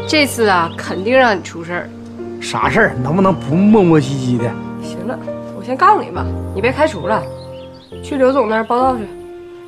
[0.06, 1.88] 这次啊，肯定让你出事儿。
[2.40, 2.94] 啥事儿？
[3.02, 4.44] 能不能不磨磨唧唧的？
[4.82, 5.18] 行了，
[5.58, 6.24] 我先告诉你吧，
[6.54, 7.22] 你被开除了，
[8.02, 9.02] 去刘总那儿报道去。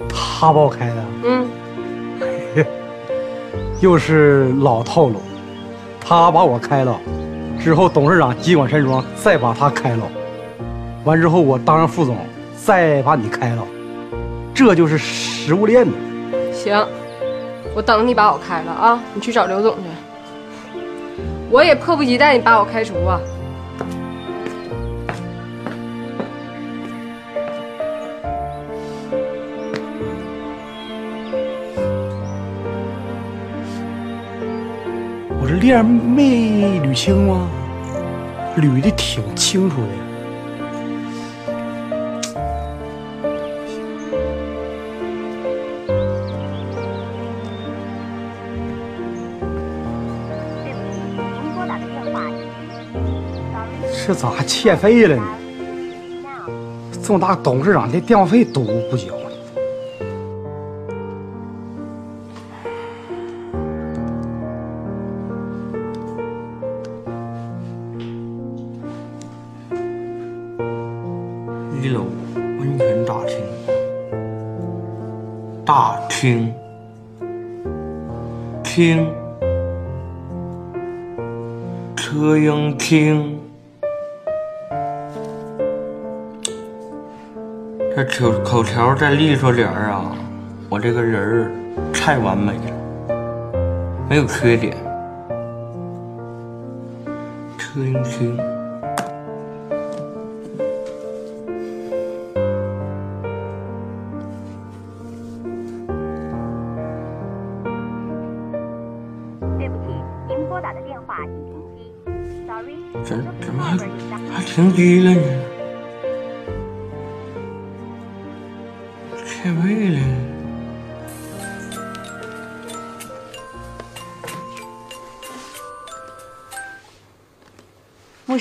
[0.09, 1.05] 他把我开的？
[1.27, 1.47] 嗯。
[3.81, 5.21] 又是老套路，
[6.01, 6.99] 他把我开了，
[7.61, 10.03] 之后董事长接管山庄，再把他开了，
[11.05, 12.17] 完之后我当上副总，
[12.57, 13.62] 再把你开了，
[14.55, 15.93] 这就是食物链呢。
[16.51, 16.75] 行，
[17.75, 18.99] 我等你把我开了啊！
[19.12, 20.81] 你去找刘总去。
[21.51, 23.21] 我也迫不及待你把我开除啊！
[35.38, 37.47] 我这链没捋清吗？
[38.57, 40.04] 捋的挺清楚的。
[54.07, 55.23] 这咋还欠费了呢？
[57.03, 59.25] 这么大董事长连电话费都不交呢。
[71.81, 72.05] 一楼
[72.59, 73.38] 温泉大厅，
[75.64, 76.53] 大厅，
[78.62, 79.11] 厅，
[81.97, 83.34] 车迎厅。
[87.97, 90.11] 这口口条再利索点儿啊，
[90.69, 91.51] 我这个人儿
[91.93, 93.15] 太完美了，
[94.11, 94.77] 没有缺点。
[97.57, 98.37] 听听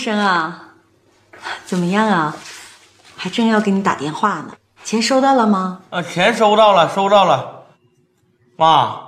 [0.03, 0.73] 生啊，
[1.65, 2.35] 怎么样啊？
[3.15, 4.51] 还正要给你打电话呢，
[4.83, 5.79] 钱收到了吗？
[5.91, 7.63] 啊，钱收到了，收到了。
[8.57, 8.99] 妈，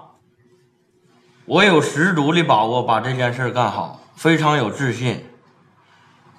[1.43, 5.25] 我有十足的把握把这件事干好，非常有自信，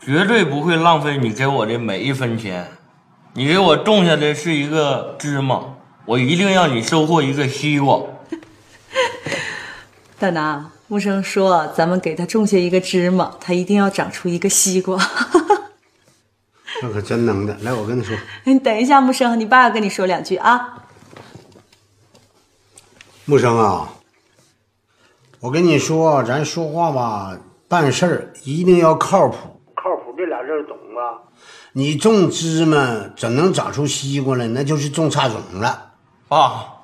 [0.00, 2.72] 绝对不会浪费你给我的每一分钱。
[3.34, 5.60] 你给我种下的是一个芝麻，
[6.06, 8.00] 我一定让你收获一个西瓜。
[10.18, 14.96] 大拿，木生说咱们给他种下一个芝麻，他一定要长出一个西瓜。
[16.82, 17.56] 那可真能的。
[17.62, 20.84] 来，我跟你说，你等一下，木生，你爸要跟你说两句啊。
[23.24, 23.88] 木生啊，
[25.40, 29.36] 我跟你说，咱说话吧，办事儿一定要靠谱。
[29.74, 31.22] 靠谱这俩字懂吧？
[31.72, 32.78] 你种芝麻
[33.16, 34.46] 怎能长出西瓜来？
[34.46, 35.94] 那就是种差种了。
[36.28, 36.75] 爸，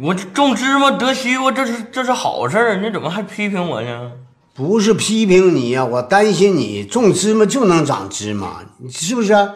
[0.00, 4.12] 我种芝麻得西瓜，这是这是好事儿，你怎么还批评我呢？
[4.54, 9.54] 不是批评你呀、我担心你种芝麻就能长芝麻，你是不是啊？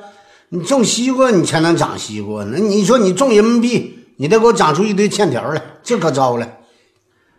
[0.50, 6.46] 你种西瓜你才能长西瓜，那你说你种人民币，你得给我长出一堆欠条来，这可糟了。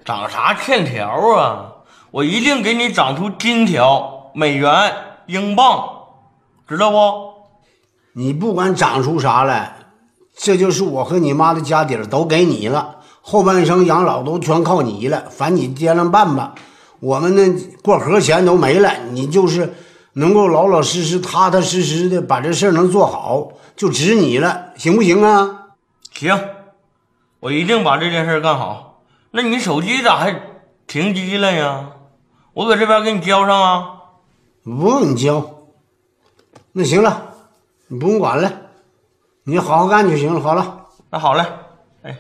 [0.04, 1.74] 长啥欠条啊？
[2.12, 4.94] 我一定给你长出金条、美元、
[5.28, 5.88] 英镑，
[6.68, 6.98] 知道不？
[8.14, 9.77] 你不管长出啥来，
[10.38, 16.54] 这就是我和你妈的家底儿都给你了，后半生养老都全靠你了，反你掂量办吧。
[17.00, 19.74] 我们呢，过河钱都没了，你就是
[20.14, 25.74] 能够老老实实、踏踏实实的把这事儿能做好，就指你了，行不行啊？
[26.14, 26.40] 行，
[27.40, 29.02] 我一定把这件事干好。
[29.32, 30.40] 那你手机咋还
[30.88, 31.90] 停机了呀？
[32.54, 33.90] 我搁这边给你交上啊。
[34.64, 35.66] 不用你交。
[36.72, 37.34] 那行了，
[37.88, 38.52] 你不用管了，
[39.50, 40.42] 你好好干就行了。
[40.42, 41.46] 好了，那好嘞。
[42.02, 42.18] 哎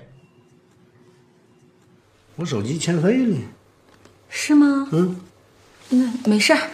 [2.37, 3.37] 我手机欠费了。
[4.29, 4.87] 是吗？
[4.93, 5.19] 嗯，
[5.89, 6.69] 那没事儿，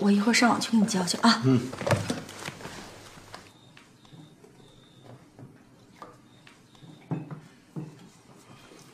[0.00, 1.40] 我一会儿上网去给你交去啊。
[1.44, 1.60] 嗯。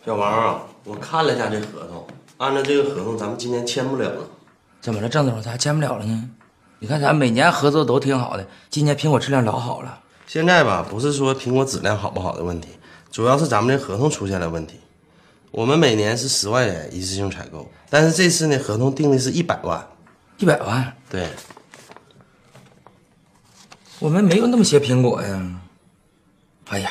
[0.05, 4.29] 小王啊，我看了一下这合同，按照这个合同，咱们今年签不了了。
[4.83, 5.41] 怎么了，郑总？
[5.41, 6.31] 咋签不了了呢？
[6.79, 10.03] 你看咱每年合作都挺好的，今年苹果质量老好了。
[10.29, 12.69] 现在吧，不是说苹果质量好不好的问题，
[13.11, 14.79] 主要是咱们这合同出现了问题。
[15.51, 19.89] 我们每年是十万元一次性采购，但是这次呢，合同定的是一百万。
[20.37, 20.95] 一百万？
[21.09, 21.31] 对，
[23.99, 25.61] 我们没有那么些苹果呀。
[26.67, 26.91] 哎呀，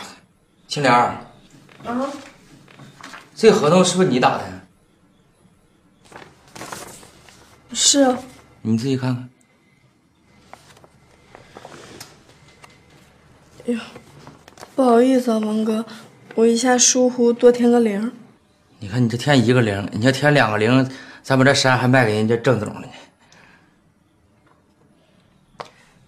[0.68, 1.24] 青莲儿，
[1.86, 2.12] 啊，
[3.36, 4.44] 这合同是不是你打的？
[7.72, 8.18] 是啊，
[8.64, 9.30] 你自己看看。
[13.68, 13.82] 哎呀，
[14.78, 15.86] 不好意思啊，王哥，
[16.36, 18.14] 我一下疏忽多添个零。
[18.80, 20.90] 你看你这添一个零，你要添两个零，
[21.22, 22.88] 咱把这山还卖给人家郑总了呢。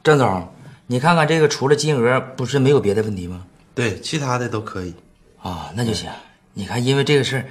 [0.02, 0.48] 郑总，
[0.88, 3.46] 你看看这个，除了金额，不是没有别的问题吗？
[3.76, 4.94] 对，其他的都可以。
[5.42, 6.10] 啊，那就行。
[6.54, 7.46] 你看，因为这个事儿，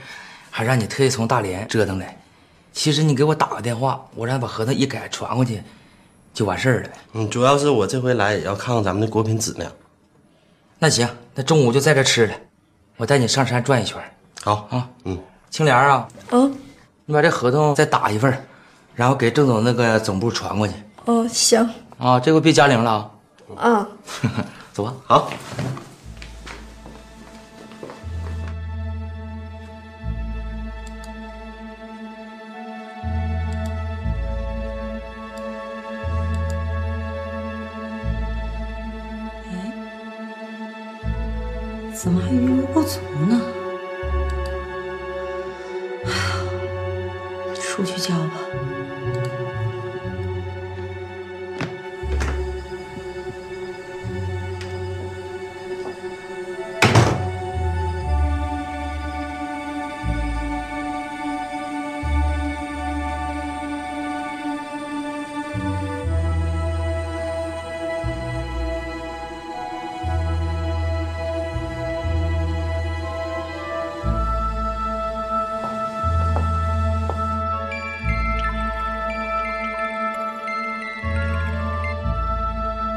[0.50, 2.18] 还让你特意从大连折腾来。
[2.72, 5.62] 其实你给我打个电话，我让他把合同一改传过去，
[6.32, 6.88] 就完事儿了。
[7.12, 9.70] 嗯，主要是我这回来也要看看咱们的果品质量。
[10.78, 12.34] 那行，那中午就在这吃了，
[12.96, 13.96] 我带你上山转一圈。
[14.42, 15.18] 好啊，嗯，
[15.50, 16.56] 青莲啊，嗯，
[17.04, 18.32] 你把这合同再打一份，
[18.94, 20.74] 然后给郑总那个总部传过去。
[21.06, 23.10] 哦，行啊，这回别加零了
[23.56, 23.56] 啊。
[23.56, 23.88] 啊。
[24.72, 24.94] 走吧。
[25.06, 25.30] 好。
[42.00, 43.40] 怎么还余额不足呢？
[46.04, 46.16] 哎呀，
[47.60, 48.38] 出去交吧。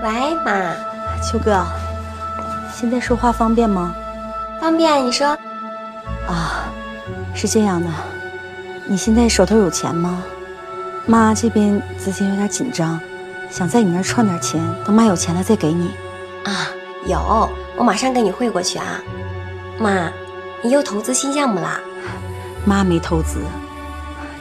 [0.04, 0.74] 喂，妈，
[1.22, 1.64] 秋哥，
[2.74, 3.94] 现在说话方便吗？
[4.60, 5.28] 方便，你说。
[6.28, 6.66] 啊，
[7.36, 7.88] 是这样的，
[8.88, 10.24] 你现在手头有钱吗？
[11.06, 13.00] 妈这边资金有点紧张，
[13.52, 15.92] 想在你那儿串点钱，等妈有钱了再给你。
[16.46, 16.70] 啊，
[17.06, 19.00] 有，我马上给你汇过去啊。
[19.78, 20.12] 妈，
[20.64, 21.80] 你又投资新项目啦？
[22.66, 23.40] 妈没投资，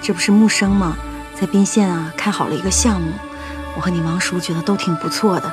[0.01, 0.96] 这不是木生吗？
[1.38, 3.12] 在宾县啊开好了一个项目，
[3.76, 5.52] 我和你王叔觉得都挺不错的，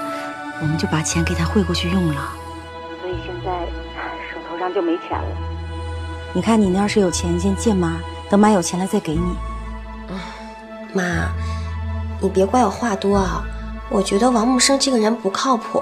[0.62, 2.30] 我们就把钱给他汇过去用了。
[3.01, 3.65] 所以现在
[4.32, 5.27] 手头上就没钱了。
[6.34, 7.97] 你看你那要是有钱，先借妈，
[8.30, 9.36] 等妈有钱了再给你。
[10.93, 11.03] 妈，
[12.19, 13.43] 你别怪我话多啊，
[13.89, 15.80] 我觉得王木生这个人不靠谱，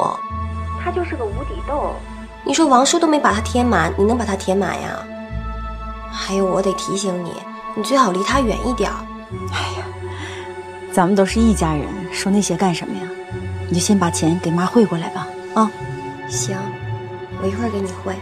[0.83, 1.93] 他就是个无底洞。
[2.43, 4.99] 你说王叔都没把他填满，你能把他填满呀？
[6.11, 7.31] 还有，我得提醒你，
[7.75, 8.91] 你最好离他远一点。
[9.51, 9.85] 哎呀，
[10.95, 13.01] 咱们都是一家人，说那些干什么呀？
[13.67, 15.27] 你就先把钱给妈汇过来吧。
[15.53, 15.69] 啊，
[16.29, 16.58] 行，
[17.41, 18.15] 我一会儿给你汇。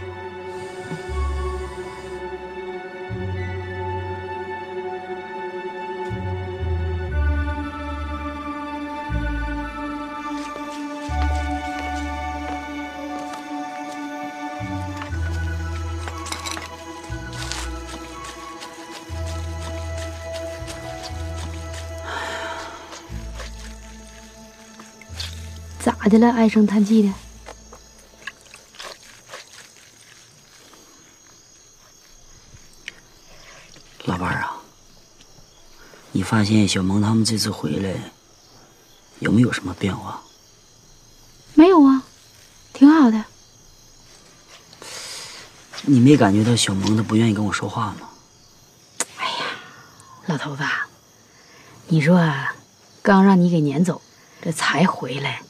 [26.04, 26.30] 咋的了？
[26.32, 27.10] 唉声叹气的。
[34.04, 34.60] 老伴儿啊，
[36.12, 37.94] 你发现小萌他们这次回来
[39.20, 40.22] 有没有什么变化？
[41.54, 42.02] 没有啊，
[42.74, 43.24] 挺好的。
[45.84, 48.10] 你没感觉到小萌她不愿意跟我说话吗？
[49.16, 49.46] 哎呀
[50.26, 50.62] 老头子，
[51.86, 52.22] 你说
[53.00, 54.02] 刚让你给撵走，
[54.42, 55.42] 这才回来，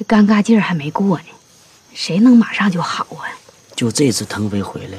[0.00, 1.24] 这尴尬劲儿还没过呢，
[1.92, 3.28] 谁能马上就好啊？
[3.76, 4.96] 就这次腾飞回来，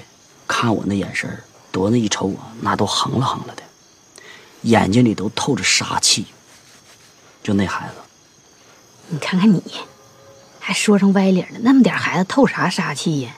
[0.48, 3.64] 看我那眼神儿，多那一瞅我，那都横了横了的，
[4.62, 6.28] 眼睛里都透着杀气。
[7.42, 7.96] 就那孩子，
[9.08, 9.64] 你看看你，
[10.60, 11.58] 还说成歪理了。
[11.62, 13.36] 那么点孩子透啥杀气呀？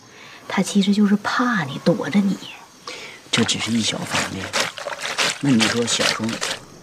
[0.49, 2.37] 他其实就是怕你，躲着你。
[3.31, 4.45] 这只是一小方面。
[5.39, 6.25] 那你说小时候，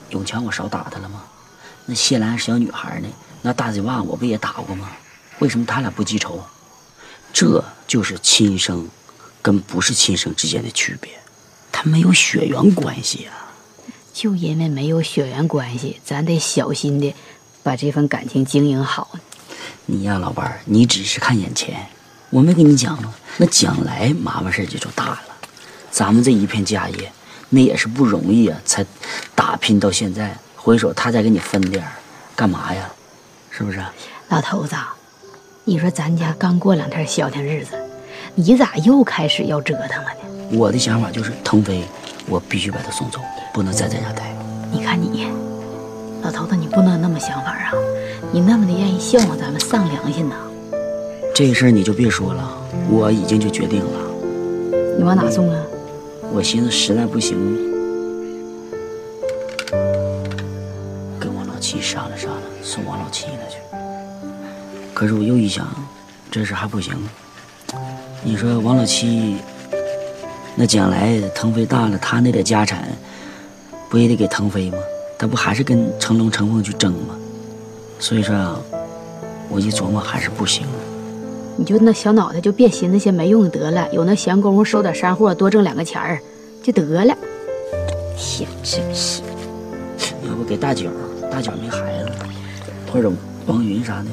[0.08, 1.22] 永强我少打他了吗？
[1.84, 3.08] 那谢兰是小女孩呢？
[3.42, 4.90] 那大嘴巴我不也打过吗？
[5.38, 6.42] 为什么他俩不记仇？
[7.32, 8.88] 这就是亲生
[9.40, 11.12] 跟不是亲生之间的区别，
[11.72, 13.52] 他没有血缘关系啊。
[14.12, 17.14] 就因为没有血缘关系，咱得小心的
[17.62, 19.16] 把这份感情经营好。
[19.86, 21.86] 你呀，老伴儿，你只是看眼前，
[22.28, 23.14] 我没跟你讲吗？
[23.38, 25.22] 那将来麻烦事就就大了。
[25.90, 27.12] 咱们这一片家业，
[27.48, 28.84] 那也是不容易啊，才
[29.34, 30.36] 打拼到现在。
[30.56, 31.92] 回首他再给你分点儿，
[32.36, 32.90] 干嘛呀？
[33.50, 33.80] 是不是？
[34.28, 34.76] 老头子，
[35.64, 37.72] 你说咱家刚过两天消停日子，
[38.34, 40.56] 你咋又开始要折腾了呢？
[40.58, 41.84] 我的想法就是腾飞，
[42.28, 43.20] 我必须把他送走，
[43.52, 44.34] 不能再在家待。
[44.72, 45.26] 你看你，
[46.22, 47.72] 老头子，你不能那么想法啊！
[48.32, 50.36] 你那么的愿意笑话咱们丧良心呐？
[51.34, 52.56] 这个事儿你就别说了，
[52.88, 54.10] 我已经就决定了。
[54.96, 55.60] 你往哪送啊？
[56.32, 57.36] 我寻思实在不行，
[61.18, 63.26] 跟王老七商量商量，送王老七。
[65.00, 65.66] 可是我又一想，
[66.30, 66.94] 这事还不行。
[68.22, 69.36] 你说王老七，
[70.54, 72.86] 那将来腾飞大了，他那点家产，
[73.88, 74.76] 不也得给腾飞吗？
[75.18, 77.16] 他不还是跟成龙、成凤去争吗？
[77.98, 78.60] 所以说啊，
[79.48, 80.66] 我一琢磨还是不行。
[81.56, 86.20] 你就那小脑袋就别寻思些没用的得了，有那闲工夫收点山货，多挣两个钱儿
[86.62, 87.16] 就得了。
[88.18, 89.22] 天，真是！
[90.28, 90.90] 要不给大脚，
[91.32, 92.10] 大脚没孩子，
[92.92, 93.10] 或者
[93.46, 94.10] 王云啥的，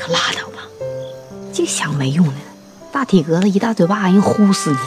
[0.00, 0.62] 可拉倒吧，
[1.52, 2.34] 净想没用的，
[2.92, 4.78] 大体格子一大嘴巴人呼死你！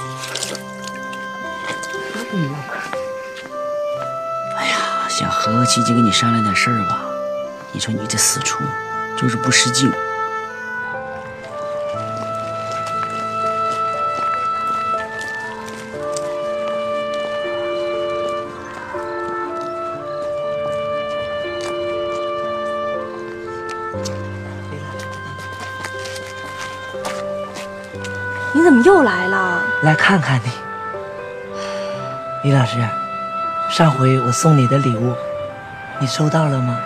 [4.57, 4.77] 哎呀，
[5.09, 7.01] 想和和气气跟你商量点事儿吧，
[7.73, 8.63] 你说你这死出，
[9.17, 9.91] 就是不识敬。
[30.01, 30.49] 看看你，
[32.43, 32.75] 李老师。
[33.69, 35.15] 上回我送你的礼物，
[35.99, 36.77] 你收到了吗？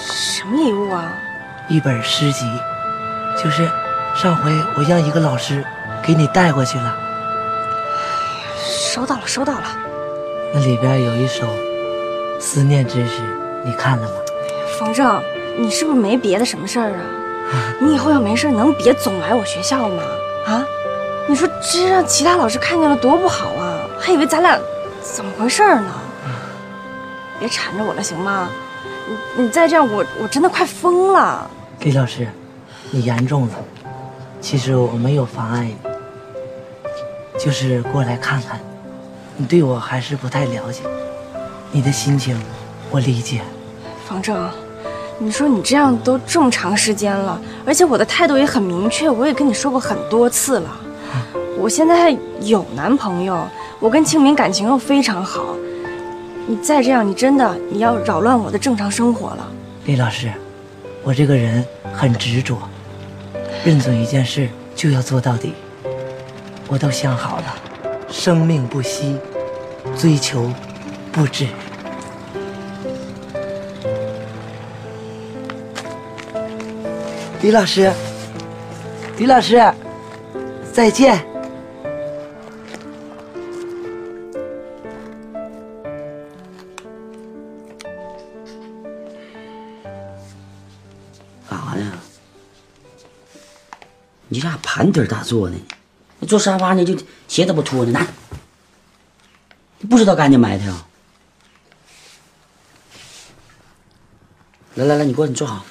[0.00, 1.12] 什么礼物啊？
[1.68, 2.50] 一本诗集，
[3.36, 3.70] 就是
[4.14, 5.62] 上回我让一个老师
[6.02, 6.96] 给你带过去了。
[8.58, 9.64] 收到了，收到了。
[10.54, 11.46] 那里边有一首
[12.40, 13.20] 思念之诗，
[13.62, 14.14] 你看了吗？
[14.78, 15.22] 冯正，
[15.58, 17.00] 你是不是没别的什么事儿啊？
[17.80, 20.02] 你以后要没事能别总来我学校吗？
[21.32, 21.34] 啊？
[21.34, 23.80] 你说这让其他老师看见了多不好啊！
[23.98, 24.58] 还以为咱俩
[25.00, 25.90] 怎么回事呢？
[27.40, 28.50] 别缠着我了，行吗？
[29.36, 31.50] 你你再这样，我我真的快疯了。
[31.80, 32.28] 李老师，
[32.90, 33.54] 你严重了。
[34.42, 35.76] 其实我没有妨碍你，
[37.42, 38.60] 就是过来看看。
[39.38, 40.82] 你对我还是不太了解，
[41.70, 42.38] 你的心情
[42.90, 43.40] 我理解。
[44.06, 44.50] 方正，
[45.18, 50.70] 你说你这样都这么长时间了，而且我的态度也很明确，我也跟你说过很多次了。
[51.62, 52.10] 我现在
[52.40, 53.46] 有男朋友，
[53.78, 55.54] 我跟庆明感情又非常好。
[56.44, 59.48] 你再这样，你真的你要扰乱我的正常生活了。
[59.84, 60.32] 李老师，
[61.04, 62.58] 我这个人很执着，
[63.64, 65.54] 认准一件事就要做到底。
[66.66, 67.54] 我都想好了，
[68.10, 69.16] 生命不息，
[69.96, 70.50] 追求
[71.12, 71.46] 不止。
[77.40, 77.92] 李老师，
[79.16, 79.62] 李老师，
[80.72, 81.24] 再见。
[94.62, 95.56] 盘腿大坐呢？
[96.28, 96.96] 坐沙发呢就
[97.26, 98.06] 鞋都不脱呢，拿！
[99.78, 100.86] 你不知道干净埋汰啊？
[104.76, 105.66] 来来来，你过来，你坐好。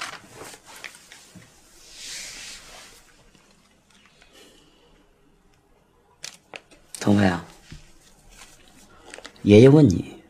[7.00, 7.46] 腾飞啊，
[9.44, 10.22] 爷爷问你，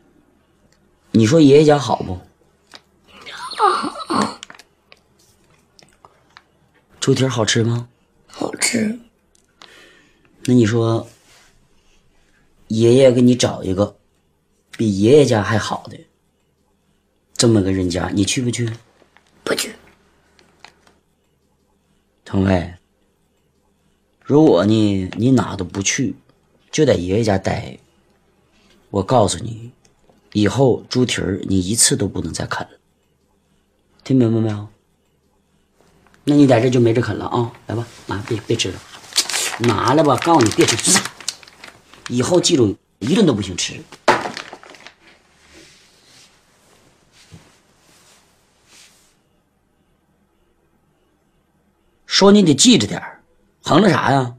[1.10, 2.20] 你说爷爷家好不？
[7.00, 7.88] 猪蹄儿好吃吗？
[8.72, 8.98] 好吃。
[10.46, 11.06] 那你说，
[12.68, 13.98] 爷爷给你找一个
[14.78, 15.98] 比爷爷家还好的
[17.34, 18.70] 这么个人家，你去不去？
[19.44, 19.74] 不去。
[22.24, 22.74] 腾飞，
[24.24, 26.14] 如果呢你哪都不去，
[26.70, 27.78] 就在爷爷家待，
[28.88, 29.70] 我告诉你，
[30.32, 32.78] 以后猪蹄儿你一次都不能再啃了。
[34.02, 34.66] 听明白没有？
[36.24, 37.52] 那你在这就没这啃了啊！
[37.66, 38.78] 来吧，拿别别吃了，
[39.58, 40.16] 拿来吧！
[40.18, 41.00] 告诉你别吃，
[42.08, 43.82] 以后记住一顿都不行吃。
[52.06, 53.02] 说你得记着点，
[53.64, 54.36] 横着啥呀？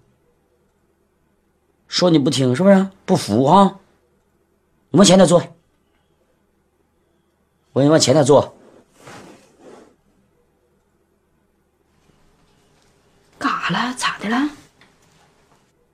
[1.90, 2.88] 说你不听是不是？
[3.06, 3.78] 不服啊？
[4.90, 5.44] 你往前点坐，
[7.74, 8.56] 我给你往前点坐。
[13.64, 13.96] 干啥了？
[13.98, 14.50] 咋的了？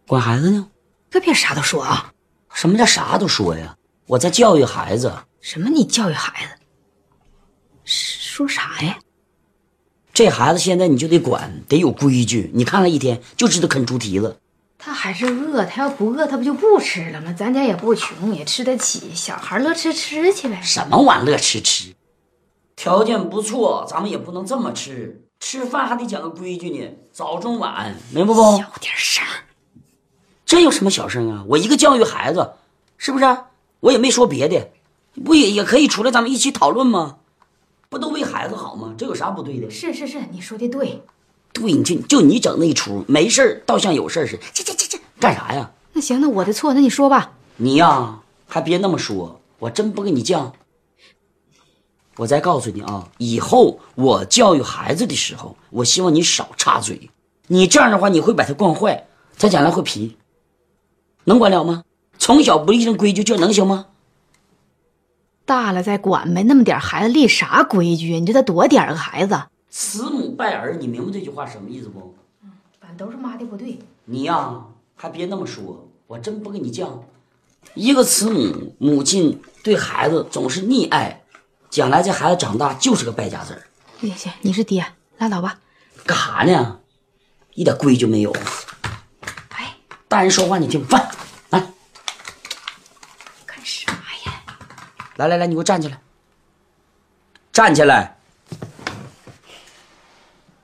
[0.08, 0.68] 管孩子呢？
[1.12, 2.12] 可别啥都说啊！
[2.52, 3.78] 什么叫啥都说呀？
[4.08, 5.14] 我在教育孩子。
[5.40, 5.70] 什么？
[5.70, 6.64] 你教育孩子？
[7.86, 8.98] 说啥呀？
[10.16, 12.50] 这孩子现在你就得管，得有规矩。
[12.56, 14.40] 你看看一天就知道啃猪蹄子。
[14.80, 17.32] 他还是饿，他要不饿，他不就不吃了吗？
[17.34, 19.14] 咱家也不穷，也吃得起。
[19.14, 20.60] 小孩乐吃吃去呗。
[20.64, 21.94] 什么玩意乐吃吃？
[22.76, 25.29] 条件不错，咱们也不能这么吃。
[25.40, 28.42] 吃饭还得讲个规矩呢，早中晚，明白不？
[28.58, 29.24] 小点声。
[30.46, 31.44] 这有什么小声啊？
[31.48, 32.52] 我一个教育孩子，
[32.98, 33.38] 是不是？
[33.80, 34.70] 我也没说别的，
[35.24, 37.18] 不也也可以出来，咱们一起讨论吗？
[37.88, 38.94] 不都为孩子好吗？
[38.98, 39.72] 这有啥不对的？
[39.72, 41.02] 是是是，你说的对。
[41.54, 44.44] 对，你就就你整那一出，没事儿倒像有事儿似的。
[44.54, 45.72] 这这这这干啥呀？
[45.94, 47.32] 那行，那我的错，那你说吧。
[47.58, 50.52] 你呀，还别那么说，我真不跟你犟。
[52.20, 57.10] 我再告诉你啊，以后我教育孩子的时候，我希望你少插嘴。
[57.48, 59.08] 你这样的话，你会把他惯坏，
[59.38, 60.18] 他将来会皮。
[61.24, 61.86] 能管了吗？
[62.18, 63.86] 从小不立上规矩，这能行吗？
[65.46, 68.20] 大了再管呗，那么点孩子立啥规矩？
[68.20, 69.42] 你这才多点个孩子。
[69.70, 72.14] 慈母败儿，你明白这句话什么意思不？
[72.44, 72.52] 嗯
[72.82, 73.80] 反正都是妈的不对。
[74.04, 74.66] 你呀，
[74.98, 76.90] 还别那么说，我真不跟你犟。
[77.76, 81.24] 一个慈母，母亲对孩子总是溺爱，
[81.70, 83.68] 将来这孩子长大就是个败家子儿。
[84.02, 84.86] 行行，你是爹，
[85.18, 85.60] 拉倒吧。
[86.06, 86.80] 干哈呢？
[87.54, 88.36] 一点规矩没有。
[89.50, 89.76] 哎，
[90.08, 91.10] 大人说话你听，饭
[91.50, 91.60] 来。
[93.46, 93.92] 干啥
[94.26, 94.44] 呀？
[95.18, 96.00] 来来来，你给我站起来。
[97.52, 98.18] 站起来。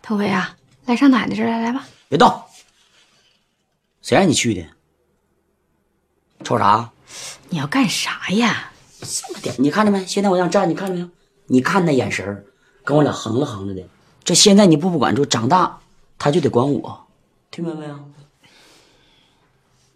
[0.01, 1.85] 腾飞啊，来上奶奶这儿来，来吧。
[2.07, 2.41] 别动！
[4.01, 4.65] 谁让你去的？
[6.43, 6.89] 瞅啥？
[7.49, 8.71] 你要干啥呀？
[9.01, 10.05] 这么点，你看着没？
[10.05, 11.09] 现在我让站，你看着没有？
[11.47, 12.45] 你看那眼神，
[12.83, 13.87] 跟我俩横了横着的。
[14.23, 15.79] 这现在你不不管住，长大
[16.17, 17.07] 他就得管我，
[17.51, 17.95] 听明白没有？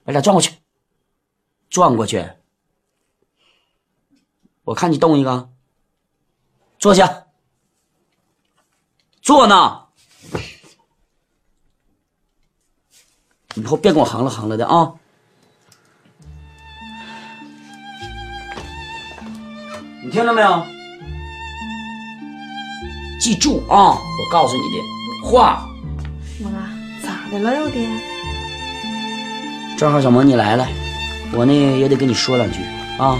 [0.03, 0.53] 来俩转过去，
[1.69, 2.29] 转过去。
[4.63, 5.49] 我看你动一个，
[6.77, 7.25] 坐下，
[9.21, 9.85] 坐呢。
[13.55, 14.93] 以后别跟我横了横了的啊！
[20.09, 20.65] 你听着没有？
[23.21, 25.69] 记住啊，我告诉你的话。
[26.39, 26.49] 妈，
[27.03, 27.87] 咋的了，又爹？
[29.77, 30.67] 正好小萌你来了，
[31.31, 32.57] 我呢也得跟你说两句
[32.97, 33.19] 啊。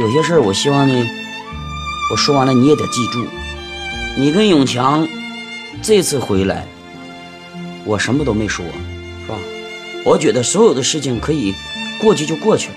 [0.00, 1.06] 有些事儿我希望呢，
[2.10, 3.26] 我说完了你也得记住。
[4.16, 5.06] 你跟永强
[5.82, 6.64] 这次回来，
[7.84, 9.34] 我什么都没说，是吧？
[10.02, 11.54] 我觉得所有的事情可以
[12.00, 12.74] 过去就过去了，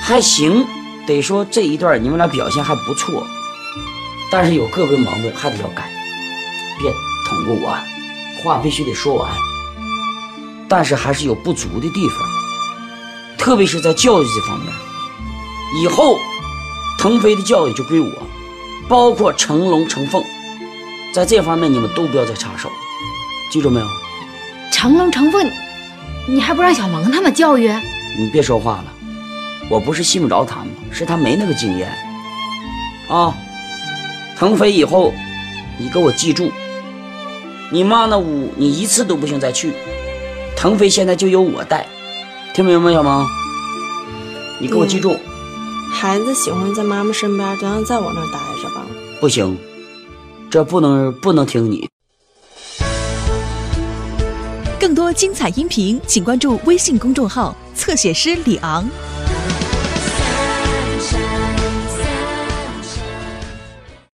[0.00, 0.66] 还行。
[1.06, 3.26] 得说这一段你们俩表现还不错，
[4.30, 5.88] 但是有个别毛病还得要改，
[6.80, 6.90] 别
[7.28, 7.78] 捅过我，
[8.42, 9.30] 话必须得说完。
[10.68, 12.18] 但是还是有不足的地方，
[13.38, 14.72] 特别是在教育这方面。
[15.80, 16.18] 以后
[16.98, 18.10] 腾飞的教育就归我，
[18.88, 20.24] 包括成龙、成凤，
[21.14, 22.68] 在这方面你们都不要再插手，
[23.52, 23.86] 记住没有？
[24.72, 25.48] 成龙、成凤，
[26.28, 27.68] 你还不让小萌他们教育？
[28.18, 28.92] 你别说话了，
[29.68, 31.92] 我不是信不着他们，是他没那个经验。
[33.08, 33.34] 啊，
[34.36, 35.12] 腾飞以后，
[35.78, 36.50] 你给我记住，
[37.70, 39.72] 你妈那屋你一次都不行再去。
[40.56, 41.86] 腾飞现在就由我带，
[42.54, 43.26] 听明白没，小萌？
[44.60, 45.16] 你给我记住，
[45.92, 48.86] 孩子喜欢在妈妈身边，就让在我那儿待着吧。
[49.20, 49.58] 不行，
[50.50, 51.88] 这不能不能听你。
[54.78, 58.88] 更多精彩音频，请关注微信公众号“侧写师李昂”。